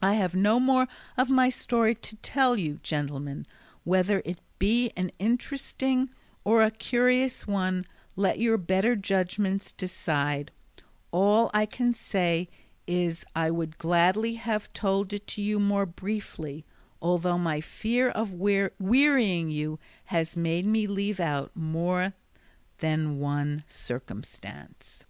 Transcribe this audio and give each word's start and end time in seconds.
I 0.00 0.14
have 0.14 0.34
no 0.34 0.58
more 0.58 0.88
of 1.18 1.28
my 1.28 1.50
story 1.50 1.94
to 1.94 2.16
tell 2.16 2.56
you, 2.56 2.80
gentlemen; 2.82 3.46
whether 3.84 4.22
it 4.24 4.38
be 4.58 4.90
an 4.96 5.10
interesting 5.18 6.08
or 6.44 6.62
a 6.62 6.70
curious 6.70 7.46
one 7.46 7.84
let 8.16 8.38
your 8.38 8.56
better 8.56 8.96
judgments 8.96 9.72
decide; 9.72 10.50
all 11.10 11.50
I 11.52 11.66
can 11.66 11.92
say 11.92 12.48
is 12.86 13.26
I 13.36 13.50
would 13.50 13.76
gladly 13.76 14.36
have 14.36 14.72
told 14.72 15.12
it 15.12 15.26
to 15.26 15.42
you 15.42 15.60
more 15.60 15.84
briefly; 15.84 16.64
although 17.02 17.36
my 17.36 17.60
fear 17.60 18.08
of 18.08 18.32
wearying 18.32 19.50
you 19.50 19.78
has 20.06 20.38
made 20.38 20.64
me 20.64 20.86
leave 20.86 21.20
out 21.20 21.54
more 21.54 22.14
than 22.78 23.18
one 23.18 23.64
circumstance. 23.68 25.04